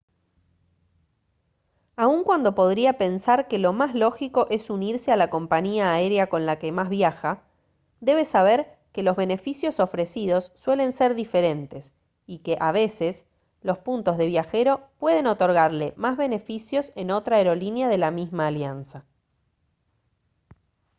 [1.95, 6.47] aun cuando podría pensar que lo más lógico es unirse a la compañía aérea con
[6.47, 7.43] la que más viaja
[7.99, 11.93] debe saber que los beneficios ofrecidos suelen ser diferentes
[12.25, 13.27] y que a veces
[13.61, 19.05] los puntos de viajero pueden otorgarle más beneficios en otra aerolínea de la misma alianza